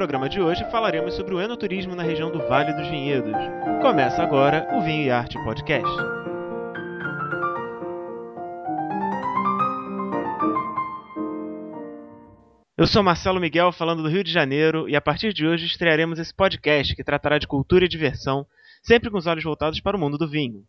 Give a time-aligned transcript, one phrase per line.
[0.00, 3.34] programa de hoje falaremos sobre o enoturismo na região do Vale dos Vinhedos.
[3.82, 5.86] Começa agora o Vinho e Arte Podcast.
[12.78, 16.18] Eu sou Marcelo Miguel, falando do Rio de Janeiro, e a partir de hoje estrearemos
[16.18, 18.46] esse podcast que tratará de cultura e diversão,
[18.82, 20.62] sempre com os olhos voltados para o mundo do vinho.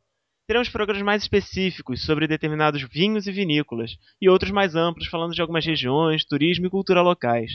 [0.45, 3.91] Teremos programas mais específicos sobre determinados vinhos e vinícolas,
[4.21, 7.53] e outros mais amplos falando de algumas regiões, turismo e cultura locais.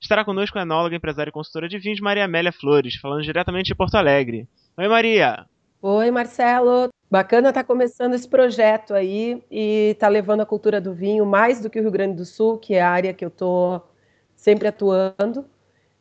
[0.00, 3.74] Estará conosco a enóloga, empresária e consultora de vinhos Maria Amélia Flores, falando diretamente de
[3.74, 4.48] Porto Alegre.
[4.76, 5.44] Oi, Maria!
[5.82, 6.88] Oi, Marcelo!
[7.10, 11.26] Bacana estar tá começando esse projeto aí e estar tá levando a cultura do vinho
[11.26, 13.88] mais do que o Rio Grande do Sul, que é a área que eu estou
[14.36, 15.44] sempre atuando,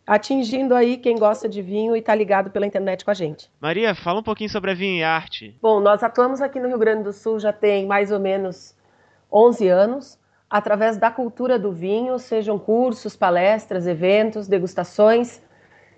[0.05, 3.50] atingindo aí quem gosta de vinho e está ligado pela internet com a gente.
[3.60, 5.58] Maria, fala um pouquinho sobre a Vinho e Arte.
[5.60, 8.76] Bom, nós atuamos aqui no Rio Grande do Sul já tem mais ou menos
[9.32, 10.16] 11 anos
[10.50, 15.41] através da cultura do vinho, sejam cursos, palestras, eventos, degustações.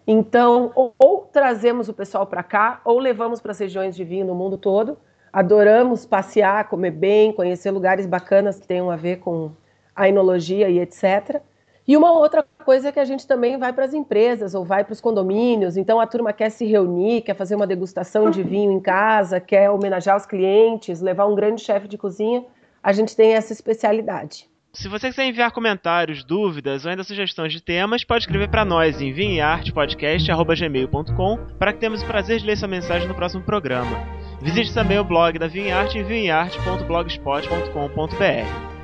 [0.07, 4.25] Então, ou, ou trazemos o pessoal para cá, ou levamos para as regiões de vinho
[4.25, 4.97] no mundo todo.
[5.31, 9.51] Adoramos passear, comer bem, conhecer lugares bacanas que tenham a ver com
[9.95, 11.41] a enologia e etc.
[11.87, 14.83] E uma outra coisa é que a gente também vai para as empresas ou vai
[14.83, 15.77] para os condomínios.
[15.77, 19.69] Então a turma quer se reunir, quer fazer uma degustação de vinho em casa, quer
[19.69, 22.43] homenagear os clientes, levar um grande chefe de cozinha
[22.83, 24.49] a gente tem essa especialidade.
[24.71, 29.01] Se você quiser enviar comentários, dúvidas ou ainda sugestões de temas, pode escrever para nós
[29.01, 33.97] em vinhartepodcast.gmail.com para que tenhamos o prazer de ler sua mensagem no próximo programa.
[34.41, 38.78] Visite também o blog da Vinharte em vinharte.blogspot.com.br.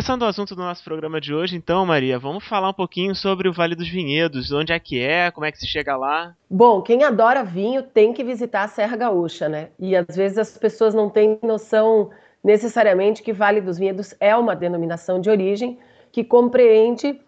[0.00, 3.50] Começando o assunto do nosso programa de hoje, então, Maria, vamos falar um pouquinho sobre
[3.50, 6.34] o Vale dos Vinhedos, onde é que é, como é que se chega lá?
[6.48, 9.68] Bom, quem adora vinho tem que visitar a Serra Gaúcha, né?
[9.78, 12.08] E às vezes as pessoas não têm noção
[12.42, 15.78] necessariamente que Vale dos Vinhedos é uma denominação de origem
[16.10, 17.20] que compreende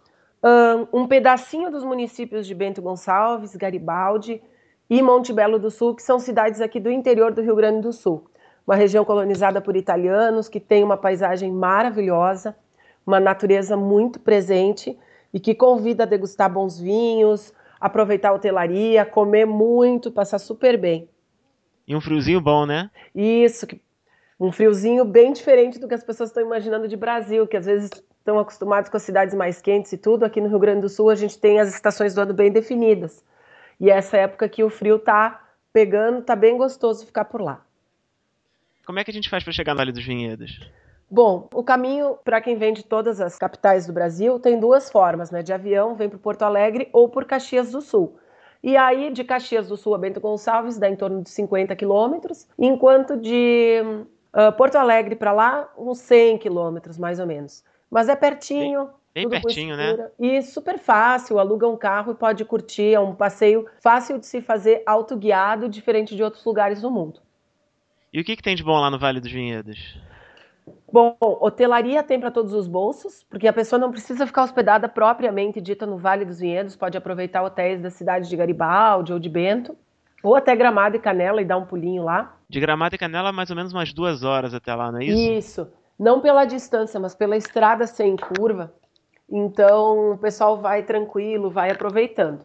[0.42, 4.40] um, um pedacinho dos municípios de Bento Gonçalves, Garibaldi
[4.88, 7.92] e Monte Belo do Sul, que são cidades aqui do interior do Rio Grande do
[7.92, 8.32] Sul
[8.66, 12.56] uma região colonizada por italianos, que tem uma paisagem maravilhosa,
[13.06, 14.98] uma natureza muito presente
[15.32, 21.08] e que convida a degustar bons vinhos, aproveitar a hotelaria, comer muito, passar super bem.
[21.86, 22.90] E um friozinho bom, né?
[23.14, 23.66] Isso,
[24.38, 27.90] um friozinho bem diferente do que as pessoas estão imaginando de Brasil, que às vezes
[28.18, 30.24] estão acostumados com as cidades mais quentes e tudo.
[30.24, 33.24] Aqui no Rio Grande do Sul a gente tem as estações do ano bem definidas.
[33.80, 35.42] E é essa época que o frio tá
[35.72, 37.64] pegando, tá bem gostoso ficar por lá.
[38.86, 40.60] Como é que a gente faz para chegar no Vale dos Vinhedos?
[41.12, 45.30] Bom, o caminho para quem vem de todas as capitais do Brasil tem duas formas,
[45.30, 45.42] né?
[45.42, 48.16] De avião, vem para Porto Alegre ou por Caxias do Sul.
[48.62, 52.48] E aí, de Caxias do Sul a Bento Gonçalves, dá em torno de 50 quilômetros,
[52.58, 53.82] enquanto de
[54.32, 57.62] uh, Porto Alegre para lá, uns 100 quilômetros, mais ou menos.
[57.90, 58.88] Mas é pertinho.
[59.14, 60.08] Bem, bem pertinho, né?
[60.18, 64.40] E super fácil, aluga um carro e pode curtir, é um passeio fácil de se
[64.40, 67.20] fazer autoguiado, diferente de outros lugares do mundo.
[68.10, 70.00] E o que, que tem de bom lá no Vale dos Vinhedos?
[70.92, 75.58] Bom, hotelaria tem para todos os bolsos, porque a pessoa não precisa ficar hospedada propriamente
[75.58, 79.74] dita no Vale dos Vinhedos, pode aproveitar hotéis da cidade de Garibaldi ou de Bento,
[80.22, 82.36] ou até Gramado e Canela e dar um pulinho lá.
[82.46, 85.32] De Gramado e Canela, mais ou menos umas duas horas até lá, não é isso?
[85.32, 85.72] Isso.
[85.98, 88.74] Não pela distância, mas pela estrada sem curva.
[89.30, 92.42] Então o pessoal vai tranquilo, vai aproveitando.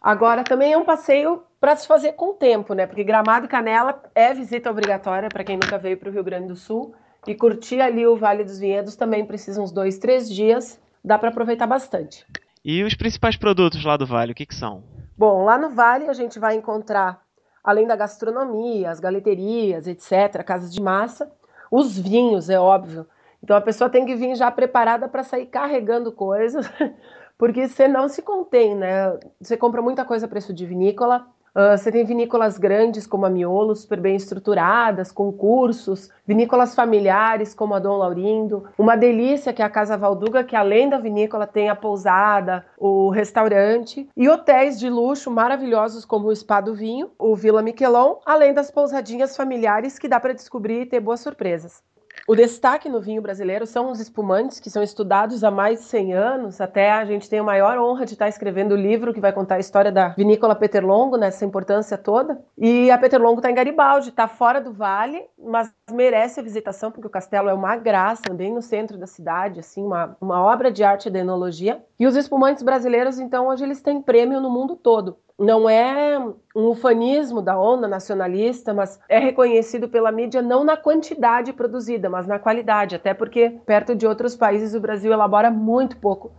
[0.00, 2.86] Agora também é um passeio para se fazer com o tempo, né?
[2.86, 6.46] Porque Gramado e Canela é visita obrigatória para quem nunca veio para o Rio Grande
[6.46, 6.94] do Sul.
[7.26, 10.80] E curtir ali o Vale dos Vinhedos também precisa uns dois, três dias.
[11.04, 12.26] Dá para aproveitar bastante.
[12.64, 14.82] E os principais produtos lá do Vale, o que, que são?
[15.16, 17.20] Bom, lá no Vale a gente vai encontrar,
[17.62, 21.30] além da gastronomia, as galeterias, etc., casas de massa,
[21.70, 23.06] os vinhos, é óbvio.
[23.42, 26.70] Então a pessoa tem que vir já preparada para sair carregando coisas,
[27.38, 29.18] porque você não se contém, né?
[29.40, 31.26] Você compra muita coisa a preço de vinícola,
[31.58, 37.52] Uh, você tem vinícolas grandes como a Miolo, super bem estruturadas, com cursos, vinícolas familiares
[37.52, 41.48] como a Dom Laurindo, uma delícia que é a Casa Valduga, que além da vinícola
[41.48, 47.10] tem a pousada, o restaurante e hotéis de luxo maravilhosos como o Spa do Vinho,
[47.18, 51.82] o Vila Miquelon, além das pousadinhas familiares que dá para descobrir e ter boas surpresas.
[52.28, 56.12] O destaque no vinho brasileiro são os espumantes, que são estudados há mais de 100
[56.12, 56.60] anos.
[56.60, 59.54] Até a gente tem a maior honra de estar escrevendo o livro que vai contar
[59.54, 62.38] a história da vinícola Peterlongo, nessa importância toda.
[62.58, 67.06] E a Peterlongo está em Garibaldi, está fora do vale, mas merece a visitação, porque
[67.06, 70.84] o castelo é uma graça, bem no centro da cidade, assim, uma, uma obra de
[70.84, 71.82] arte de enologia.
[71.98, 76.18] E os espumantes brasileiros, então, hoje eles têm prêmio no mundo todo não é
[76.54, 82.26] um ufanismo da onda nacionalista, mas é reconhecido pela mídia não na quantidade produzida, mas
[82.26, 86.32] na qualidade, até porque perto de outros países o Brasil elabora muito pouco,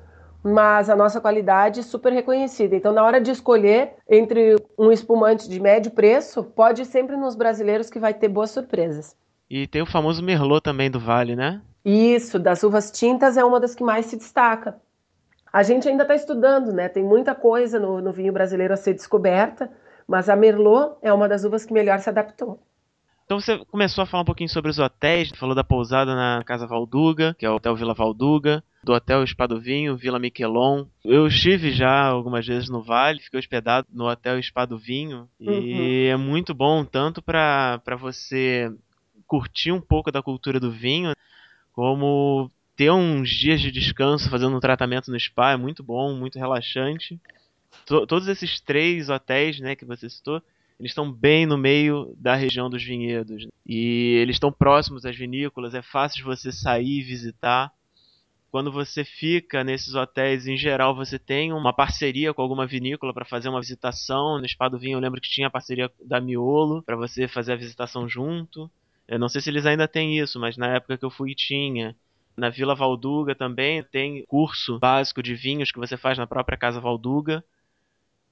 [0.44, 2.76] mas a nossa qualidade é super reconhecida.
[2.76, 7.36] Então, na hora de escolher entre um espumante de médio preço, pode ir sempre nos
[7.36, 9.16] brasileiros que vai ter boas surpresas.
[9.50, 11.62] E tem o famoso Merlot também do Vale, né?
[11.86, 14.76] Isso, das uvas tintas é uma das que mais se destaca.
[15.52, 16.88] A gente ainda está estudando, né?
[16.88, 19.72] Tem muita coisa no, no, vinho brasileiro a ser descoberta,
[20.08, 22.60] mas a Merlot é uma das uvas que melhor se adaptou.
[23.26, 26.66] Então você começou a falar um pouquinho sobre os hotéis, falou da pousada na Casa
[26.66, 30.86] Valduga, que é o Hotel Vila Valduga, do Hotel Espadovinho, Vila Miquelon.
[31.06, 35.52] Eu estive já algumas vezes no Vale, fiquei hospedado no Hotel Espadovinho uhum.
[35.52, 38.72] e é muito bom tanto para você
[39.28, 41.14] curtir um pouco da cultura do vinho,
[41.72, 42.50] como
[42.80, 47.20] ter uns dias de descanso fazendo um tratamento no spa é muito bom, muito relaxante.
[47.86, 50.42] T todos esses três hotéis, né, que você citou,
[50.80, 53.46] eles estão bem no meio da região dos vinhedos.
[53.68, 57.70] E eles estão próximos às vinícolas, é fácil de você sair e visitar.
[58.50, 63.26] Quando você fica nesses hotéis, em geral, você tem uma parceria com alguma vinícola para
[63.26, 64.40] fazer uma visitação.
[64.40, 67.52] No Spa do Vinho, eu lembro que tinha a parceria da Miolo para você fazer
[67.52, 68.72] a visitação junto.
[69.06, 71.94] Eu não sei se eles ainda têm isso, mas na época que eu fui tinha.
[72.40, 76.80] Na Vila Valduga também tem curso básico de vinhos que você faz na própria Casa
[76.80, 77.44] Valduga.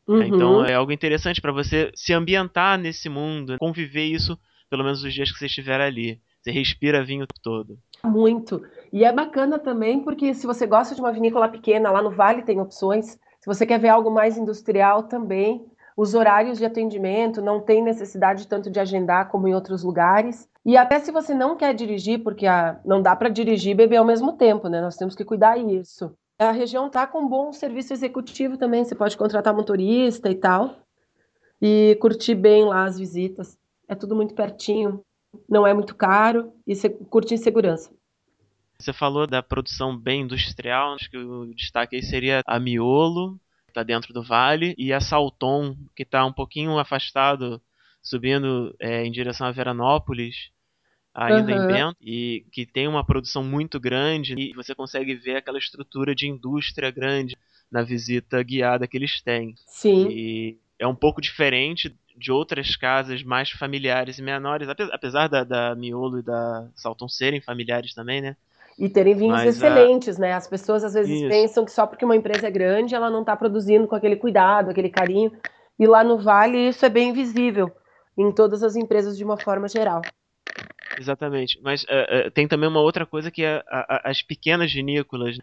[0.08, 0.24] Uhum.
[0.24, 4.40] Então é algo interessante para você se ambientar nesse mundo, conviver isso
[4.70, 6.22] pelo menos os dias que você estiver ali.
[6.42, 7.78] Você respira vinho todo.
[8.04, 8.62] Muito.
[8.92, 12.44] E é bacana também porque se você gosta de uma vinícola pequena, lá no Vale
[12.44, 13.18] tem opções.
[13.40, 15.66] Se você quer ver algo mais industrial também,
[15.98, 20.48] os horários de atendimento não tem necessidade tanto de agendar como em outros lugares.
[20.64, 23.98] E até se você não quer dirigir, porque a, não dá para dirigir e beber
[23.98, 24.80] ao mesmo tempo, né?
[24.80, 26.16] Nós temos que cuidar isso.
[26.38, 30.76] A região tá com um bom serviço executivo também, você pode contratar motorista e tal.
[31.60, 33.58] E curtir bem lá as visitas.
[33.88, 35.04] É tudo muito pertinho,
[35.50, 37.92] não é muito caro e você curte em segurança.
[38.78, 43.40] Você falou da produção bem industrial, acho que o destaque aí seria a Miolo,
[43.78, 47.62] está dentro do vale, e a Salton, que está um pouquinho afastado,
[48.02, 50.50] subindo é, em direção a Veranópolis
[51.14, 51.64] ainda uhum.
[51.64, 56.14] em Bento, e que tem uma produção muito grande, e você consegue ver aquela estrutura
[56.14, 57.36] de indústria grande
[57.72, 59.56] na visita guiada que eles têm.
[59.66, 60.08] Sim.
[60.12, 65.76] E é um pouco diferente de outras casas mais familiares e menores, apesar da, da
[65.76, 68.38] Miolo e da Salton serem familiares também, né?
[68.78, 70.22] E terem vinhos Mas, excelentes, a...
[70.22, 70.34] né?
[70.34, 71.30] As pessoas às vezes Isso.
[71.30, 74.70] pensam que só porque uma empresa é grande, ela não está produzindo com aquele cuidado,
[74.70, 75.32] aquele carinho.
[75.80, 77.72] E lá no Vale isso é bem visível
[78.18, 80.02] em todas as empresas de uma forma geral.
[81.00, 81.60] Exatamente.
[81.62, 85.38] Mas uh, uh, tem também uma outra coisa que é a, a, as pequenas vinícolas,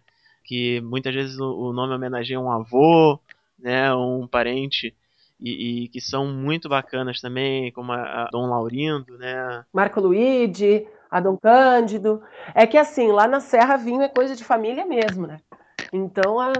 [0.44, 3.18] que muitas vezes o, o, nome homenageia um avô,
[3.58, 4.94] né, um parente,
[5.40, 9.64] e, e, que são muito bacanas também, como a, a Dom Laurindo, né?
[9.72, 12.20] Marco Luigi, a Dom Cândido.
[12.52, 15.40] É que assim, lá na Serra vinho é coisa de família mesmo, né?
[15.92, 16.52] Então, a,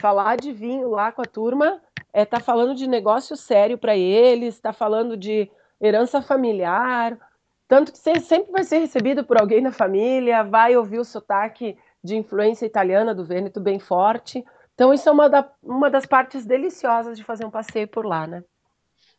[0.00, 1.78] falar de vinho lá com a turma
[2.10, 7.18] é tá falando de negócio sério para eles, tá falando de herança familiar,
[7.68, 11.76] tanto que você sempre vai ser recebido por alguém da família, vai ouvir o sotaque
[12.02, 14.42] de influência italiana do Vêneto bem forte.
[14.74, 18.26] Então, isso é uma, da, uma das partes deliciosas de fazer um passeio por lá,
[18.26, 18.42] né?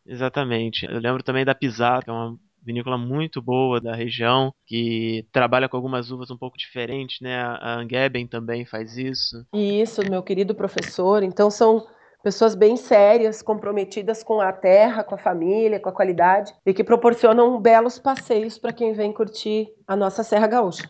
[0.03, 0.87] Exatamente.
[0.87, 5.67] Eu lembro também da Pisato, que é uma vinícola muito boa da região, que trabalha
[5.67, 7.41] com algumas uvas um pouco diferentes, né?
[7.41, 9.43] A Angeben também faz isso.
[9.53, 11.23] Isso, meu querido professor.
[11.23, 11.87] Então, são
[12.23, 16.83] pessoas bem sérias, comprometidas com a terra, com a família, com a qualidade e que
[16.83, 20.89] proporcionam belos passeios para quem vem curtir a nossa Serra Gaúcha.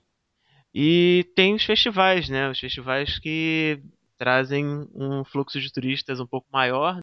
[0.73, 2.49] E tem os festivais, né?
[2.49, 3.81] Os festivais que
[4.17, 6.99] trazem um fluxo de turistas um pouco maior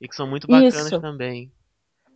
[0.00, 1.00] e que são muito bacanas Isso.
[1.00, 1.50] também.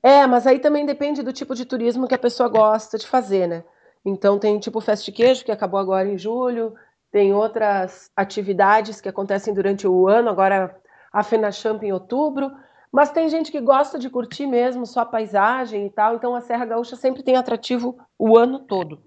[0.04, 3.46] É, mas aí também depende do tipo de turismo que a pessoa gosta de fazer,
[3.46, 3.64] né?
[4.04, 6.74] Então tem tipo Festa Queijo, que acabou agora em julho,
[7.10, 10.78] tem outras atividades que acontecem durante o ano, agora
[11.10, 12.52] a FenaChamp em outubro,
[12.92, 16.42] mas tem gente que gosta de curtir mesmo só a paisagem e tal, então a
[16.42, 19.02] Serra Gaúcha sempre tem atrativo o ano todo.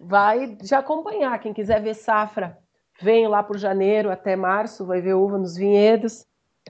[0.00, 2.58] Vai de acompanhar, quem quiser ver safra,
[3.00, 6.26] vem lá por janeiro até março, vai ver uva nos vinhedos.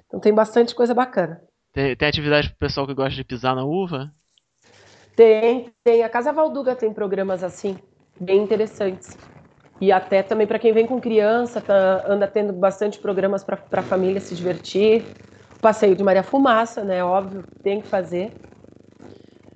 [0.06, 1.47] Então tem bastante coisa bacana.
[1.78, 4.12] Tem, tem atividade para o pessoal que gosta de pisar na uva?
[5.14, 6.02] Tem, tem.
[6.02, 7.78] A Casa Valduga tem programas assim.
[8.20, 9.16] bem interessantes.
[9.80, 13.82] E até também para quem vem com criança, tá, anda tendo bastante programas para a
[13.82, 15.04] família se divertir.
[15.56, 17.04] O passeio de Maria Fumaça, né?
[17.04, 18.32] Óbvio, tem que fazer.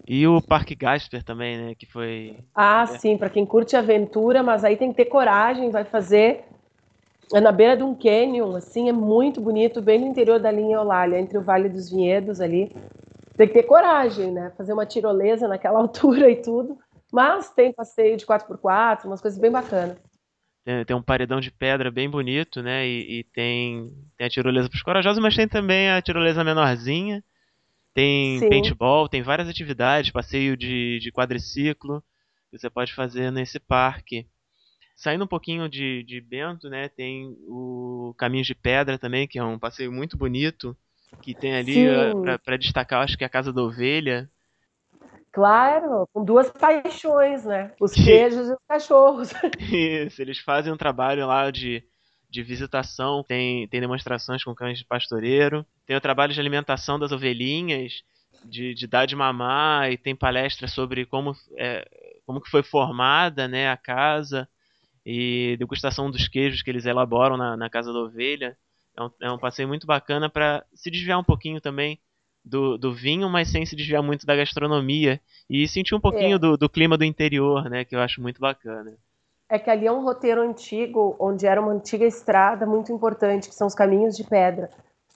[0.06, 1.74] E o Parque Gasper também, né?
[1.74, 2.38] Que foi.
[2.54, 2.98] Ah, é.
[2.98, 6.44] sim, para quem curte aventura, mas aí tem que ter coragem, vai fazer.
[7.32, 10.76] É na beira de um canyon, assim, é muito bonito, bem no interior da linha
[10.76, 12.74] Eulália, entre o Vale dos Vinhedos ali.
[13.36, 14.52] Tem que ter coragem, né?
[14.56, 16.78] Fazer uma tirolesa naquela altura e tudo.
[17.12, 19.98] Mas tem passeio de 4x4, umas coisas bem bacanas.
[20.64, 22.86] Tem, tem um paredão de pedra bem bonito, né?
[22.86, 27.22] E, e tem, tem a tirolesa para os corajosos, mas tem também a tirolesa menorzinha.
[27.94, 28.48] Tem Sim.
[28.48, 32.02] paintball, tem várias atividades, passeio de, de quadriciclo
[32.50, 34.26] que você pode fazer nesse parque.
[35.02, 39.42] Saindo um pouquinho de, de Bento, né, tem o Caminhos de Pedra também, que é
[39.42, 40.76] um passeio muito bonito,
[41.20, 41.86] que tem ali
[42.44, 44.30] para destacar, acho que é a Casa da Ovelha.
[45.32, 47.72] Claro, com duas paixões, né?
[47.80, 49.32] Os queijos e os cachorros.
[49.58, 51.82] Isso, eles fazem um trabalho lá de
[52.30, 57.12] de visitação, tem, tem demonstrações com cães de pastoreiro, tem o trabalho de alimentação das
[57.12, 58.02] ovelhinhas,
[58.42, 61.86] de, de dar de mamar, e tem palestras sobre como, é,
[62.24, 64.48] como que foi formada né, a casa,
[65.04, 68.56] e degustação dos queijos que eles elaboram na, na casa da ovelha.
[68.96, 71.98] É um, é um passeio muito bacana para se desviar um pouquinho também
[72.44, 75.20] do, do vinho, mas sem se desviar muito da gastronomia.
[75.48, 76.38] E sentir um pouquinho é.
[76.38, 77.84] do, do clima do interior, né?
[77.84, 78.92] Que eu acho muito bacana
[79.52, 83.54] é que ali é um roteiro antigo, onde era uma antiga estrada muito importante, que
[83.54, 84.70] são os caminhos de pedra.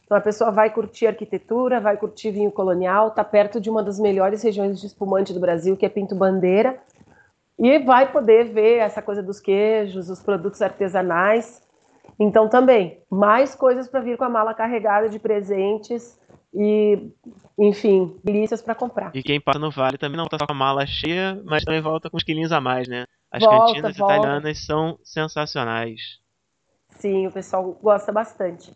[0.04, 3.98] Então a pessoa vai curtir arquitetura, vai curtir vinho colonial, está perto de uma das
[3.98, 6.78] melhores regiões de espumante do Brasil, que é Pinto Bandeira,
[7.58, 11.62] e vai poder ver essa coisa dos queijos, os produtos artesanais.
[12.18, 16.18] Então também, mais coisas para vir com a mala carregada de presentes
[16.54, 17.10] e,
[17.58, 19.10] enfim, delícias para comprar.
[19.14, 21.80] E quem passa no Vale também não está só com a mala cheia, mas também
[21.80, 23.04] volta com uns quilinhos a mais, né?
[23.30, 24.14] As volta, cantinas volta.
[24.14, 26.00] italianas são sensacionais.
[26.90, 28.72] Sim, o pessoal gosta bastante.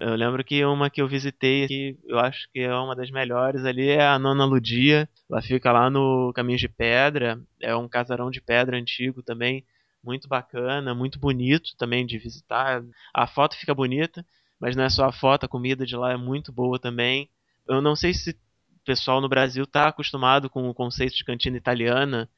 [0.00, 3.64] Eu lembro que uma que eu visitei que eu acho que é uma das melhores
[3.64, 5.08] ali é a Nona Ludia.
[5.30, 7.40] Ela fica lá no Caminho de Pedra.
[7.60, 9.64] É um casarão de pedra antigo também,
[10.02, 12.82] muito bacana, muito bonito também de visitar.
[13.12, 14.24] A foto fica bonita,
[14.60, 17.30] mas não é só a foto, a comida de lá é muito boa também.
[17.66, 21.56] Eu não sei se o pessoal no Brasil está acostumado com o conceito de cantina
[21.56, 22.28] italiana,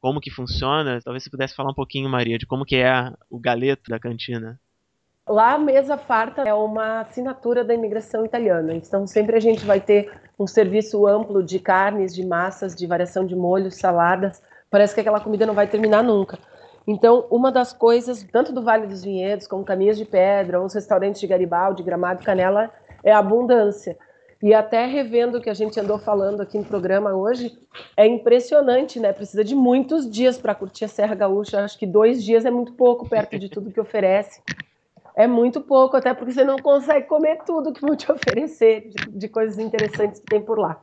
[0.00, 1.00] como que funciona.
[1.02, 4.58] Talvez você pudesse falar um pouquinho, Maria, de como que é o galeto da cantina.
[5.28, 8.74] Lá a mesa farta é uma assinatura da imigração italiana.
[8.74, 13.24] Então sempre a gente vai ter um serviço amplo de carnes, de massas, de variação
[13.24, 14.42] de molhos, saladas.
[14.68, 16.38] Parece que aquela comida não vai terminar nunca.
[16.86, 20.74] Então, uma das coisas, tanto do Vale dos Vinhedos, como Caminhos de Pedra, ou os
[20.74, 22.72] restaurantes de Garibaldi, Gramado Canela,
[23.04, 23.96] é a abundância.
[24.42, 27.56] E até revendo o que a gente andou falando aqui no programa hoje,
[27.96, 29.12] é impressionante, né?
[29.12, 31.62] Precisa de muitos dias para curtir a Serra Gaúcha.
[31.62, 34.42] Acho que dois dias é muito pouco perto de tudo que oferece.
[35.14, 39.18] É muito pouco, até porque você não consegue comer tudo que vão te oferecer de,
[39.18, 40.82] de coisas interessantes que tem por lá.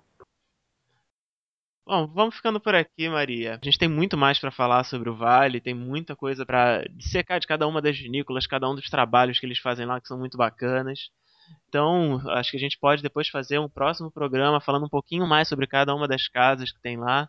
[1.90, 3.54] Bom, vamos ficando por aqui, Maria.
[3.60, 7.40] A gente tem muito mais para falar sobre o Vale, tem muita coisa para dissecar
[7.40, 10.20] de cada uma das vinícolas, cada um dos trabalhos que eles fazem lá que são
[10.20, 11.10] muito bacanas.
[11.68, 15.48] Então, acho que a gente pode depois fazer um próximo programa falando um pouquinho mais
[15.48, 17.28] sobre cada uma das casas que tem lá.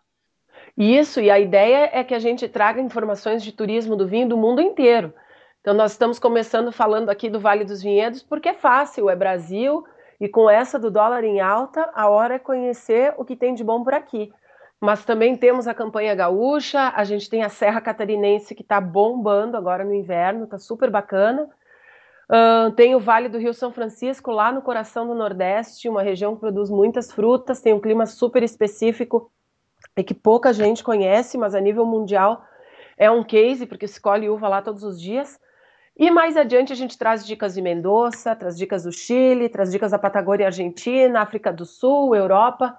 [0.77, 4.37] Isso, e a ideia é que a gente traga informações de turismo do vinho do
[4.37, 5.15] mundo inteiro.
[5.61, 9.85] Então, nós estamos começando falando aqui do Vale dos Vinhedos porque é fácil, é Brasil,
[10.19, 13.63] e com essa do dólar em alta, a hora é conhecer o que tem de
[13.63, 14.33] bom por aqui.
[14.81, 19.55] Mas também temos a campanha gaúcha, a gente tem a Serra Catarinense que está bombando
[19.55, 21.47] agora no inverno, está super bacana.
[22.31, 26.35] Uh, tem o Vale do Rio São Francisco, lá no coração do Nordeste, uma região
[26.35, 29.31] que produz muitas frutas, tem um clima super específico
[29.95, 32.43] e que pouca gente conhece, mas a nível mundial
[32.97, 35.39] é um case, porque se colhe uva lá todos os dias.
[35.99, 39.91] E mais adiante a gente traz dicas de Mendoza, traz dicas do Chile, traz dicas
[39.91, 42.77] da Patagônia Argentina, África do Sul, Europa,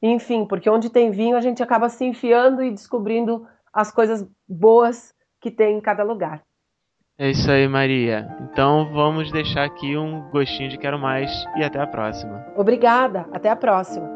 [0.00, 5.14] enfim, porque onde tem vinho a gente acaba se enfiando e descobrindo as coisas boas
[5.40, 6.42] que tem em cada lugar.
[7.18, 8.26] É isso aí, Maria.
[8.40, 12.44] Então vamos deixar aqui um gostinho de quero mais e até a próxima.
[12.56, 14.11] Obrigada, até a próxima.